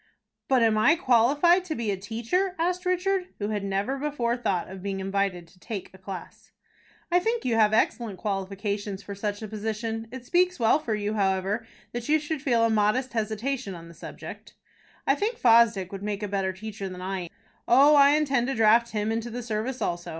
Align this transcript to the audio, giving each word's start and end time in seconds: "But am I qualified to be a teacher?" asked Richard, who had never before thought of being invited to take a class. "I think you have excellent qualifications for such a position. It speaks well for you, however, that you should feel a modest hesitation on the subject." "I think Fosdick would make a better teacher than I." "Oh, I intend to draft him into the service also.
"But 0.47 0.63
am 0.63 0.79
I 0.79 0.95
qualified 0.95 1.63
to 1.65 1.75
be 1.75 1.91
a 1.91 1.95
teacher?" 1.95 2.55
asked 2.57 2.87
Richard, 2.87 3.27
who 3.37 3.49
had 3.49 3.63
never 3.63 3.99
before 3.99 4.35
thought 4.35 4.67
of 4.67 4.81
being 4.81 4.99
invited 4.99 5.47
to 5.49 5.59
take 5.59 5.93
a 5.93 5.99
class. 5.99 6.49
"I 7.11 7.19
think 7.19 7.45
you 7.45 7.53
have 7.53 7.71
excellent 7.71 8.17
qualifications 8.17 9.03
for 9.03 9.13
such 9.13 9.43
a 9.43 9.47
position. 9.47 10.07
It 10.11 10.25
speaks 10.25 10.59
well 10.59 10.79
for 10.79 10.95
you, 10.95 11.13
however, 11.13 11.67
that 11.91 12.09
you 12.09 12.17
should 12.17 12.41
feel 12.41 12.63
a 12.63 12.69
modest 12.71 13.13
hesitation 13.13 13.75
on 13.75 13.89
the 13.89 13.93
subject." 13.93 14.55
"I 15.05 15.13
think 15.13 15.37
Fosdick 15.37 15.91
would 15.91 16.01
make 16.01 16.23
a 16.23 16.27
better 16.27 16.51
teacher 16.51 16.89
than 16.89 17.03
I." 17.03 17.29
"Oh, 17.67 17.93
I 17.95 18.15
intend 18.17 18.47
to 18.47 18.55
draft 18.55 18.93
him 18.93 19.11
into 19.11 19.29
the 19.29 19.43
service 19.43 19.83
also. 19.83 20.09